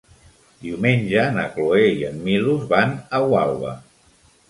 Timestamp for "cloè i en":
1.59-2.19